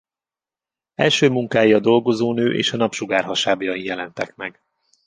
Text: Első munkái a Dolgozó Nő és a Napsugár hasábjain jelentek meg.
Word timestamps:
Első 0.95 1.29
munkái 1.29 1.73
a 1.73 1.79
Dolgozó 1.79 2.33
Nő 2.33 2.53
és 2.55 2.71
a 2.73 2.77
Napsugár 2.77 3.23
hasábjain 3.23 3.83
jelentek 3.85 4.35
meg. 4.35 4.61